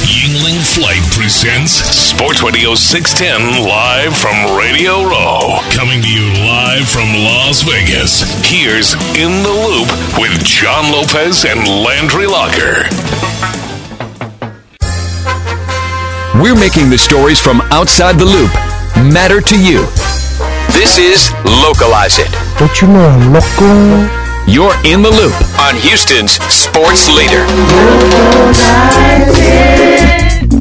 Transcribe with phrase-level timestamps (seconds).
[0.00, 5.60] Yuengling Flight presents Sports Radio 610 live from Radio Row.
[5.76, 8.24] Coming to you live from Las Vegas.
[8.48, 12.88] Here's In the Loop with John Lopez and Landry Locker.
[16.40, 18.52] We're making the stories from outside the loop
[19.12, 19.84] matter to you.
[20.72, 22.32] This is Localize It.
[22.58, 24.08] Don't you know I'm local?
[24.48, 27.46] You're in the loop on Houston's sports leader.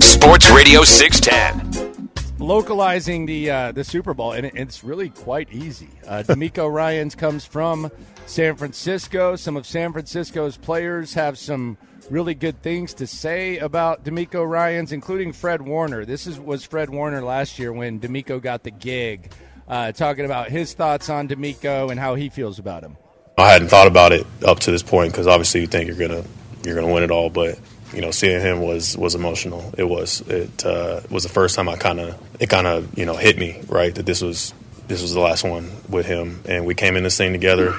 [0.01, 2.09] Sports Radio 610.
[2.37, 5.87] localizing the uh, the Super Bowl, and it's really quite easy.
[6.05, 7.89] Uh, DeMeco Ryans comes from
[8.25, 9.37] San Francisco.
[9.37, 11.77] Some of San Francisco's players have some
[12.09, 16.03] really good things to say about DeMeco Ryans, including Fred Warner.
[16.03, 19.31] This is was Fred Warner last year when DeMeco got the gig,
[19.69, 22.97] uh, talking about his thoughts on DeMeco and how he feels about him.
[23.39, 26.23] I hadn't thought about it up to this point because obviously you think you're gonna
[26.63, 27.59] you're gonna win it all, but
[27.93, 29.73] you know seeing him was was emotional.
[29.77, 33.05] It was it uh, was the first time I kind of it kind of you
[33.05, 34.53] know hit me right that this was
[34.87, 37.75] this was the last one with him, and we came in this thing together.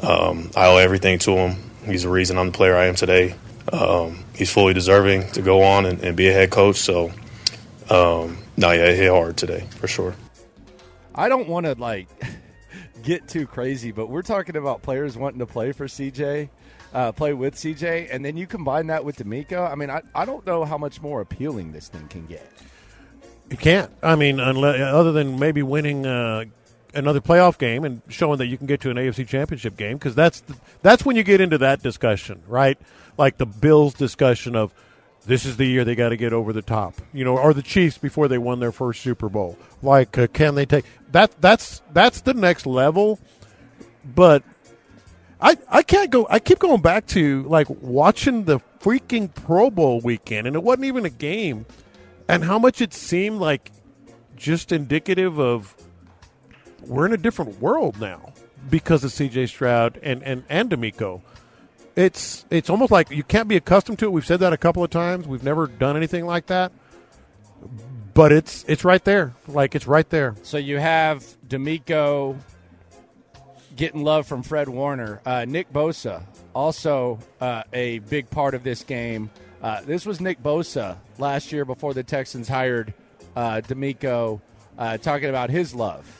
[0.00, 1.56] Um, I owe everything to him.
[1.84, 3.34] He's the reason I'm the player I am today.
[3.72, 6.76] Um, he's fully deserving to go on and, and be a head coach.
[6.76, 7.10] So,
[7.90, 10.14] um, no, yeah, it hit hard today for sure.
[11.14, 12.08] I don't want to like
[13.08, 16.50] get too crazy, but we're talking about players wanting to play for CJ,
[16.92, 19.70] uh, play with CJ, and then you combine that with DeMeco.
[19.70, 22.46] I mean, I, I don't know how much more appealing this thing can get.
[23.50, 23.90] You can't.
[24.02, 26.44] I mean, unless, other than maybe winning uh,
[26.92, 30.14] another playoff game and showing that you can get to an AFC Championship game, because
[30.14, 30.42] that's
[30.82, 32.76] that's when you get into that discussion, right?
[33.16, 34.74] Like the Bills discussion of
[35.28, 37.62] this is the year they got to get over the top, you know, or the
[37.62, 39.58] Chiefs before they won their first Super Bowl.
[39.82, 41.38] Like, uh, can they take that?
[41.40, 43.20] That's that's the next level.
[44.14, 44.42] But
[45.38, 46.26] I I can't go.
[46.30, 50.86] I keep going back to like watching the freaking Pro Bowl weekend, and it wasn't
[50.86, 51.66] even a game,
[52.26, 53.70] and how much it seemed like
[54.34, 55.74] just indicative of
[56.86, 58.32] we're in a different world now
[58.70, 61.20] because of CJ Stroud and and and DeMeco.
[61.98, 64.12] It's it's almost like you can't be accustomed to it.
[64.12, 65.26] We've said that a couple of times.
[65.26, 66.70] We've never done anything like that,
[68.14, 69.34] but it's it's right there.
[69.48, 70.36] Like it's right there.
[70.44, 72.38] So you have DeMeco
[73.74, 75.20] getting love from Fred Warner.
[75.26, 76.22] Uh, Nick Bosa,
[76.54, 79.28] also uh, a big part of this game.
[79.60, 82.94] Uh, this was Nick Bosa last year before the Texans hired
[83.34, 84.40] uh, DeMeco,
[84.78, 86.17] uh, talking about his love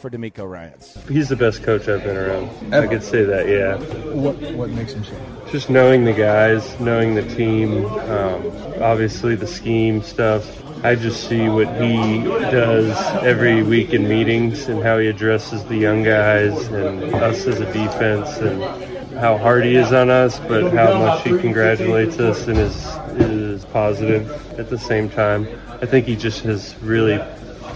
[0.00, 0.96] for DeMeco Ryans.
[1.08, 2.74] He's the best coach I've been around.
[2.74, 3.76] I could say that, yeah.
[4.14, 5.14] What what makes him so?
[5.50, 8.50] Just knowing the guys, knowing the team, um,
[8.80, 10.56] obviously the scheme stuff.
[10.82, 15.76] I just see what he does every week in meetings and how he addresses the
[15.76, 20.72] young guys and us as a defense and how hard he is on us, but
[20.72, 22.86] how much he congratulates us and is
[23.20, 25.46] is positive at the same time.
[25.82, 27.20] I think he just has really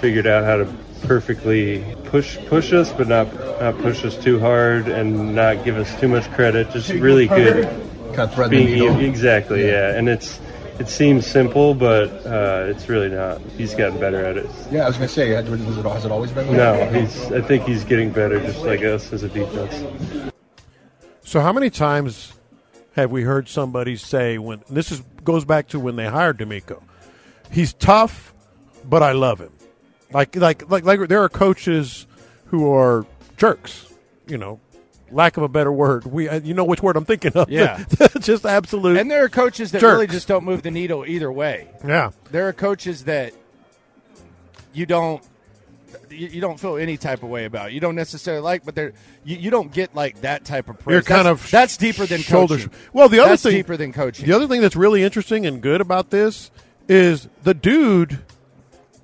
[0.00, 4.88] figured out how to perfectly push push us, but not not push us too hard
[4.88, 6.70] and not give us too much credit.
[6.70, 7.64] Just really good.
[8.14, 8.98] Kind of thread the Being, needle.
[9.00, 9.96] exactly, yeah.
[9.96, 10.40] And it's
[10.78, 13.40] it seems simple, but uh, it's really not.
[13.56, 14.48] He's gotten better at it.
[14.70, 16.48] Yeah, I was gonna say, has it, has it always been?
[16.48, 16.94] like No, that?
[16.94, 17.32] he's.
[17.32, 20.32] I think he's getting better, just like us as a defense.
[21.22, 22.32] So how many times
[22.96, 26.82] have we heard somebody say when this is goes back to when they hired DeMeco?
[27.50, 28.34] He's tough,
[28.84, 29.52] but I love him.
[30.12, 32.06] Like like like like there are coaches
[32.46, 33.04] who are
[33.36, 33.86] jerks,
[34.28, 34.60] you know,
[35.10, 36.04] lack of a better word.
[36.06, 37.50] We uh, you know which word I'm thinking of.
[37.50, 37.84] Yeah.
[38.20, 38.96] just absolute.
[38.98, 39.92] And there are coaches that Jerks.
[39.92, 41.68] really just don't move the needle either way.
[41.86, 42.10] yeah.
[42.30, 43.32] There are coaches that
[44.72, 45.22] you don't
[46.10, 47.72] you, don't feel any type of way about.
[47.72, 48.92] You don't necessarily like, but they're
[49.24, 50.92] you, you don't get like that type of praise.
[50.94, 52.56] You're kind That's- of that's deeper than shoulder.
[52.56, 52.70] coaching.
[52.92, 54.26] Well, the other That's thing deeper than coaching.
[54.26, 56.50] The other thing that's really interesting and good about this
[56.88, 58.20] is the dude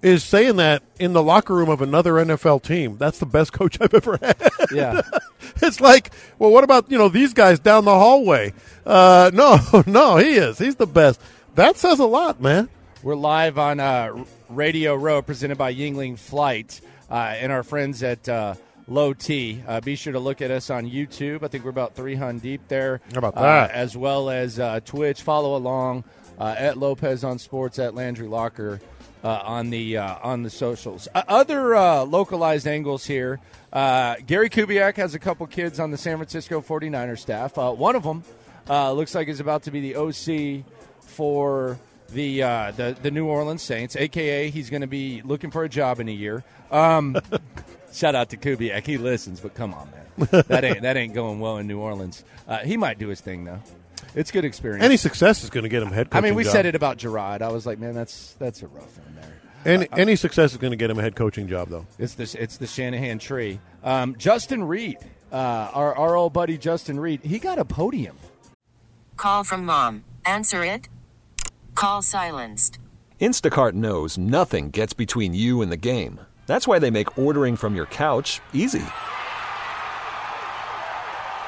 [0.02, 2.96] is saying that in the locker room of another NFL team.
[2.96, 4.36] That's the best coach I've ever had.
[4.72, 5.02] Yeah.
[5.56, 8.52] it's like, well, what about you know these guys down the hallway?
[8.86, 10.58] Uh, no, no, he is.
[10.58, 11.20] He's the best.
[11.54, 12.68] That says a lot, man.
[13.02, 16.80] We're live on uh, Radio Row, presented by Yuengling Flight,
[17.10, 18.54] uh, and our friends at uh,
[18.88, 19.62] Low T.
[19.66, 21.42] Uh, be sure to look at us on YouTube.
[21.42, 23.00] I think we're about 300 deep there.
[23.12, 23.70] How about uh, that?
[23.70, 25.22] as well as uh, Twitch.
[25.22, 26.04] Follow along
[26.38, 28.80] uh, at Lopez on Sports at Landry Locker
[29.22, 31.08] uh, on the uh, on the socials.
[31.14, 33.40] Uh, other uh, localized angles here.
[33.72, 37.56] Uh, Gary Kubiak has a couple kids on the San Francisco 49er staff.
[37.56, 38.24] Uh, one of them
[38.68, 40.64] uh, looks like is about to be the OC
[41.00, 41.78] for
[42.10, 45.68] the uh, the the New Orleans Saints, aka he's going to be looking for a
[45.68, 46.44] job in a year.
[46.70, 47.16] Um,
[47.92, 51.40] shout out to Kubiak, he listens, but come on, man, that ain't that ain't going
[51.40, 52.24] well in New Orleans.
[52.48, 53.60] Uh, he might do his thing though.
[54.14, 54.84] It's good experience.
[54.84, 56.10] Any success is going to get him head.
[56.10, 56.24] Coaching.
[56.24, 56.52] I mean, we job.
[56.52, 57.42] said it about Gerard.
[57.42, 59.36] I was like, man, that's that's a rough one there.
[59.62, 61.86] Any, any success is going to get him a head coaching job, though.
[61.98, 63.60] It's the it's the Shanahan tree.
[63.84, 64.98] Um, Justin Reid,
[65.30, 68.16] uh, our our old buddy Justin Reid, he got a podium.
[69.16, 70.04] Call from mom.
[70.24, 70.88] Answer it.
[71.74, 72.78] Call silenced.
[73.20, 76.20] Instacart knows nothing gets between you and the game.
[76.46, 78.82] That's why they make ordering from your couch easy.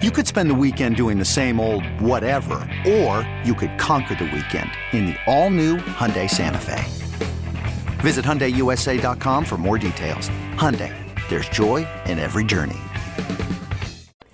[0.00, 2.54] You could spend the weekend doing the same old whatever,
[2.86, 6.82] or you could conquer the weekend in the all-new Hyundai Santa Fe.
[8.00, 10.28] Visit HyundaiUSA.com for more details.
[10.54, 10.94] Hyundai,
[11.28, 12.76] there's joy in every journey.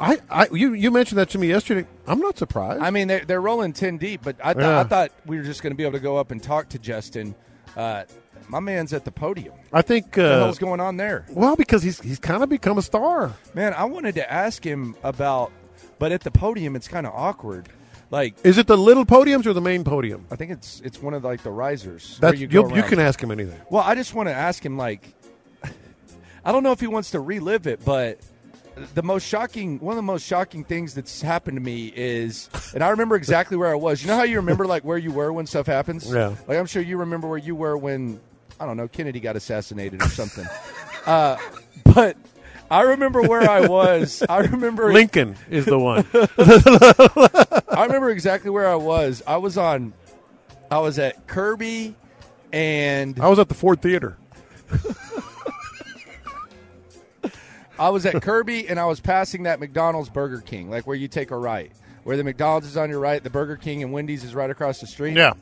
[0.01, 1.89] I, I you, you mentioned that to me yesterday.
[2.07, 2.83] I'm not surprised.
[2.83, 4.81] I mean, they're, they're rolling 10 deep, but I, th- Yeah.
[4.81, 6.79] I thought we were just going to be able to go up and talk to
[6.79, 7.35] Justin.
[7.79, 8.05] Uh,
[8.49, 9.55] my man's at the podium.
[9.73, 10.07] I think.
[10.07, 11.25] What the Uh, hell's going on there?
[11.31, 13.33] well, because he's he's kind of become a star.
[13.55, 15.53] Man, I wanted to ask him about,
[15.99, 17.69] but at the podium, it's kind of awkward.
[18.11, 20.25] Like, Is it the little podiums or the main podium?
[20.31, 22.19] I think it's it's one of like the risers.
[22.21, 23.61] That's you, you can ask him anything.
[23.71, 25.03] Well, I just want to ask him like
[26.45, 28.19] I don't know if he wants to relive it, but
[28.95, 32.83] the most shocking one of the most shocking things that's happened to me is and
[32.83, 34.03] I remember exactly where I was.
[34.03, 36.13] You know how you remember like where you were when stuff happens?
[36.13, 36.35] Yeah.
[36.47, 38.21] Like I'm sure you remember where you were when
[38.61, 40.47] I don't know, Kennedy got assassinated or something.
[41.07, 41.37] uh,
[41.85, 42.17] but
[42.71, 44.23] I remember where I was.
[44.29, 46.07] I remember Lincoln is the one.
[47.69, 49.23] I remember exactly where I was.
[49.27, 49.93] I was on
[50.71, 51.95] I was at Kirby
[52.53, 54.17] and I was at the Ford Theater.
[57.79, 61.09] I was at Kirby and I was passing that McDonald's Burger King, like where you
[61.09, 61.73] take a right.
[62.05, 64.81] Where the McDonald's is on your right, the Burger King and Wendy's is right across
[64.81, 65.17] the street.
[65.17, 65.35] Yeah.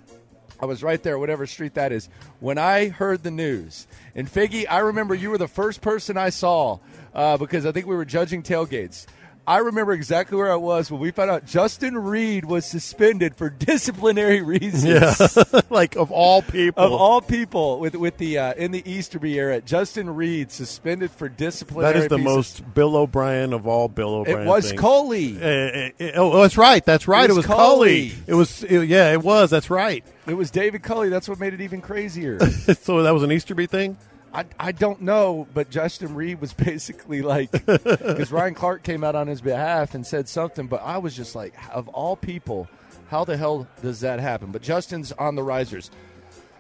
[0.59, 2.09] I was right there, whatever street that is.
[2.41, 6.31] When I heard the news, and Figgy, I remember you were the first person I
[6.31, 6.79] saw
[7.15, 9.07] uh, because I think we were judging tailgates.
[9.49, 13.49] I remember exactly where I was when we found out Justin Reid was suspended for
[13.77, 14.85] disciplinary reasons.
[14.85, 15.61] Yeah.
[15.71, 16.83] like of all people.
[16.83, 21.29] Of all people, with with the uh, in the Easterby era, Justin Reid suspended for
[21.29, 21.93] disciplinary.
[21.95, 22.25] that is the pieces.
[22.35, 24.43] most Bill O'Brien of all Bill O'Brien.
[24.43, 24.81] It was things.
[24.81, 25.37] Culley.
[25.41, 26.85] Uh, uh, uh, oh, that's right.
[26.85, 27.25] That's right.
[27.25, 28.11] It It was was, Culley.
[28.11, 28.23] Culley.
[28.27, 28.65] It was.
[28.65, 29.51] it- yeah, it was.
[29.51, 30.05] That's right.
[30.27, 31.09] It was David Culley.
[31.09, 32.39] That's what made it even crazier.
[32.83, 33.97] so that was an Easterby thing.
[34.37, 39.15] I, I don't know, but Justin Reid was basically like because Ryan Clark came out
[39.15, 42.69] on his behalf and said something, but I was just like, of all people,
[43.09, 44.53] how the hell does that happen?
[44.53, 45.91] But Justin's on the risers.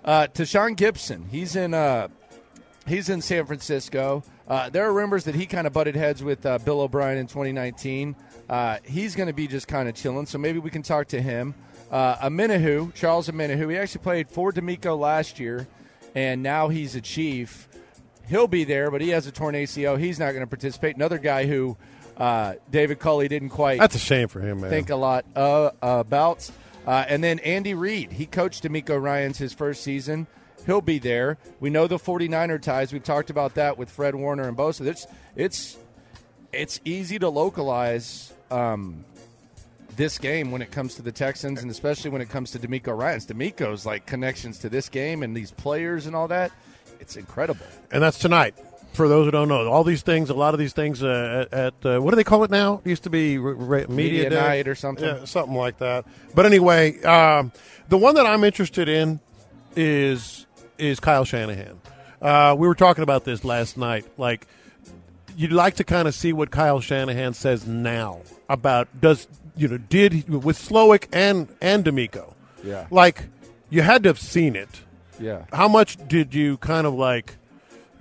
[0.02, 2.09] Uh, Tashaun Gipson, he's in uh,
[2.87, 4.23] he's in San Francisco.
[4.49, 7.26] Uh, there are rumors that he kind of butted heads with uh, Bill O'Brien in
[7.26, 8.16] 2019.
[8.49, 11.21] Uh, he's going to be just kind of chilling, so maybe we can talk to
[11.21, 11.54] him.
[11.90, 15.66] Uh, Omenihu, Charles Omenihu, he actually played for DeMeco last year,
[16.17, 17.69] and now he's a chief.
[18.27, 19.99] He'll be there, but he has a torn ACL.
[19.99, 20.97] He's not going to participate.
[20.97, 21.77] Another guy who
[22.17, 24.71] uh, David Culley didn't quite That's a shame for him, man.
[24.71, 26.51] think a lot uh, about.
[26.87, 30.27] Uh, and then Andy Reid, he coached DeMeco Ryans his first season.
[30.65, 31.37] He'll be there.
[31.61, 32.93] We know the 49er ties.
[32.93, 34.87] We've talked about that with Fred Warner and Bosa.
[34.87, 35.07] It's
[35.37, 35.77] it's
[36.53, 39.05] it's easy to localize um,
[39.97, 42.97] this game when it comes to the Texans, and especially when it comes to DeMeco
[42.97, 43.26] Ryan's.
[43.26, 46.53] DeMeco's like connections to this game and these players and all that.
[47.00, 47.67] It's incredible.
[47.91, 48.55] And that's tonight.
[48.93, 51.75] For those who don't know, all these things, a lot of these things uh, at,
[51.85, 52.81] uh, what do they call it now?
[52.83, 55.05] It used to be re- re- media, Media night or something.
[55.05, 56.07] Yeah, something like that.
[56.35, 57.53] But anyway, um,
[57.91, 59.21] the one that I'm interested in
[59.76, 60.47] is
[60.79, 61.79] is Kyle Shanahan.
[62.23, 64.07] Uh, we were talking about this last night.
[64.17, 64.47] Like,
[65.37, 69.79] you'd like to kind of see what Kyle Shanahan says now about does you know
[69.79, 72.35] did with Slowik and and DeMeco.
[72.63, 72.87] Yeah.
[72.91, 73.29] Like,
[73.71, 74.69] you had to have seen it.
[75.21, 75.45] Yeah.
[75.53, 77.37] How much did you kind of like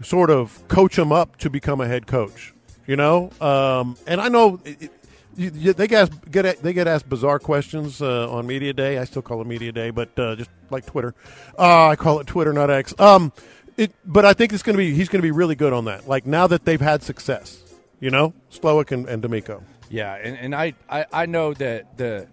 [0.01, 2.53] sort of coach him up to become a head coach?
[2.87, 4.91] You know, um, and I know it, it,
[5.35, 8.99] you, you, they get asked, get they get asked bizarre questions uh, on media day.
[8.99, 11.15] I still call it media day, but uh, just like Twitter,
[11.57, 12.93] uh, I call it Twitter, not X.
[12.99, 13.33] Um,
[13.75, 15.85] it, but I think it's going to be he's going to be really good on
[15.85, 16.07] that.
[16.07, 17.59] Like now that they've had success,
[17.99, 19.63] you know, Slowik and, and DeMeco.
[19.89, 22.27] Yeah, and, and I, I, I know that the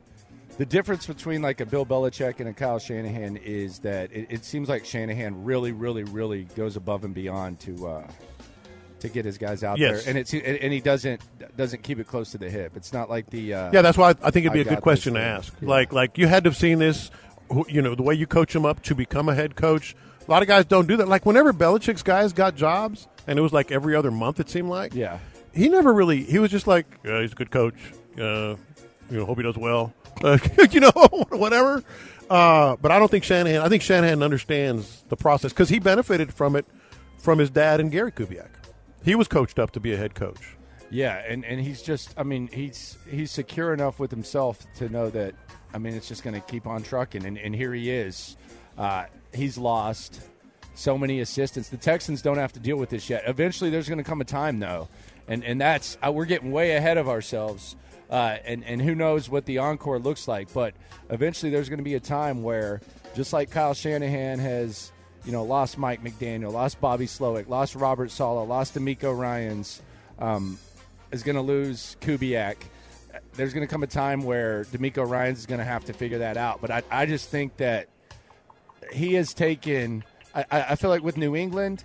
[0.58, 4.44] the difference between like a Bill Belichick and a Kyle Shanahan is that it, it
[4.44, 8.06] seems like Shanahan really, really, really goes above and beyond to uh,
[9.00, 10.02] to get his guys out Yes.
[10.04, 11.20] there, and it's and and he doesn't
[11.56, 12.72] doesn't keep it close to the hip.
[12.76, 14.74] It's not like the uh, Yeah, that's why I, I think it'd be I a
[14.76, 15.56] good question to ask.
[15.58, 15.68] thing.
[15.68, 17.10] Like, like you had to have seen this.
[17.68, 19.94] You know, the way you coach them up to become a head coach.
[20.26, 21.08] A lot of guys don't do that.
[21.08, 24.40] Like whenever Belichick's guys got jobs, and it was like every other month.
[24.40, 24.94] It seemed like.
[24.94, 25.18] Yeah.
[25.54, 26.22] He never really.
[26.24, 27.74] He was just like, yeah, he's a good coach.
[28.18, 28.56] Uh,
[29.10, 29.92] you know, hope he does well.
[30.22, 30.38] Uh,
[30.70, 30.90] you know,
[31.30, 31.82] whatever.
[32.30, 33.62] Uh, but I don't think Shanahan.
[33.62, 36.64] I think Shanahan understands the process because he benefited from it
[37.18, 38.50] from his dad and Gary Kubiak.
[39.04, 40.56] He was coached up to be a head coach.
[40.90, 45.08] Yeah, and, and he's just I mean, he's he's secure enough with himself to know
[45.10, 45.34] that
[45.72, 48.36] I mean it's just gonna keep on trucking and, and here he is.
[48.76, 50.20] Uh, he's lost
[50.74, 51.70] so many assistants.
[51.70, 53.24] The Texans don't have to deal with this yet.
[53.26, 54.88] Eventually there's gonna come a time though.
[55.32, 57.74] And and that's uh, we're getting way ahead of ourselves.
[58.10, 60.74] Uh, and, and who knows what the encore looks like, but
[61.08, 62.82] eventually there's going to be a time where,
[63.14, 64.92] just like Kyle Shanahan has,
[65.24, 69.80] you know, lost Mike McDaniel, lost Bobby Slowik, lost Robert Saleh, lost DeMeco Ryans,
[70.18, 70.58] um,
[71.10, 72.56] is going to lose Kubiak.
[73.32, 76.18] There's going to come a time where DeMeco Ryans is going to have to figure
[76.18, 76.60] that out.
[76.60, 77.88] But I, I just think that
[78.92, 80.04] he has taken.
[80.34, 81.84] I, I I feel like with New England,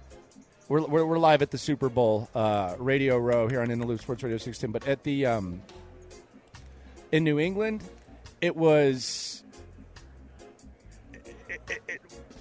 [0.67, 3.85] we're, we're, we're live at the Super Bowl uh, Radio Row here on In the
[3.85, 4.71] Loop Sports Radio 16.
[4.71, 5.61] But at the um,
[7.11, 7.83] in New England,
[8.41, 9.43] it was.
[11.13, 11.61] It,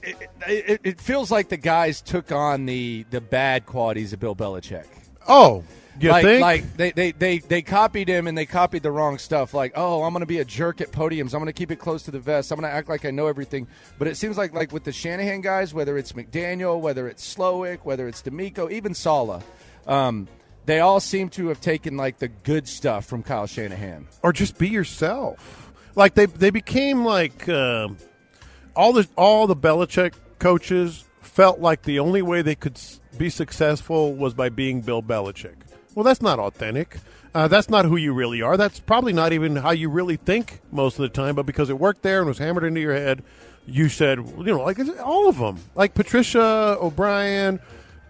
[0.03, 4.37] it, it, it feels like the guys took on the the bad qualities of Bill
[4.37, 4.87] Belichick.
[5.27, 5.65] Oh,
[6.01, 6.43] you like, think?
[6.43, 9.55] like they, they, they, they copied him and they copied the wrong stuff.
[9.55, 11.33] Like, oh, I'm going to be a jerk at podiums.
[11.33, 12.51] I'm going to keep it close to the vest.
[12.51, 13.67] I'm going to act like I know everything.
[13.99, 17.81] But it seems like like with the Shanahan guys, whether it's McDaniel, whether it's Slowik,
[17.85, 19.43] whether it's DeMeco, even Saleh,
[19.87, 20.29] um,
[20.67, 24.09] they all seem to have taken like the good stuff from Kyle Shanahan.
[24.23, 25.73] or just be yourself.
[25.95, 27.97] Like they they became like um
[28.75, 32.79] all the all the Belichick coaches felt like the only way they could
[33.17, 35.55] be successful was by being Bill Belichick.
[35.97, 36.99] Well, that's not authentic.
[37.35, 38.59] Uh, that's not who you really are.
[38.59, 41.35] That's probably not even how you really think most of the time.
[41.35, 43.23] But because it worked there and was hammered into your head,
[43.67, 47.61] you said, you know, like all of them, like Patricia O'Brien.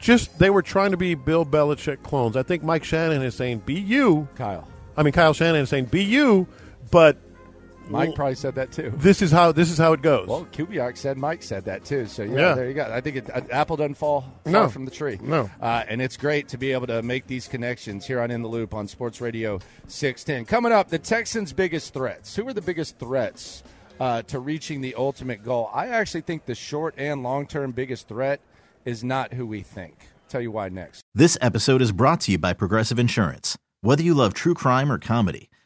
[0.00, 2.36] Just they were trying to be Bill Belichick clones.
[2.36, 5.86] I think Mike Shanahan is saying, "Be you, Kyle." I mean, Kyle Shanahan is saying,
[5.86, 6.48] "Be you,"
[6.90, 7.16] but
[7.88, 8.92] Mike probably said that too.
[8.96, 10.26] this is how this is how it goes.
[10.28, 12.06] Well, Kubiak said Mike said that too.
[12.06, 12.54] So yeah, Yeah.
[12.54, 12.90] there you go.
[12.92, 14.68] I think it, an apple doesn't fall far No.
[14.68, 15.18] from the tree.
[15.22, 15.48] No.
[15.60, 18.48] uh, and it's great to be able to make these connections here on In the
[18.48, 20.44] Loop on Sports Radio 610.
[20.46, 22.34] Coming up, the Texans' biggest threats.
[22.36, 23.62] Who are the biggest threats
[24.00, 25.70] uh, to reaching the ultimate goal?
[25.72, 28.40] I actually think the short and long term biggest threat
[28.84, 29.94] is not who we think.
[30.28, 31.02] tell you why next.
[31.14, 33.56] This episode is brought to you by Progressive Insurance.
[33.80, 35.48] Whether you love true crime or comedy,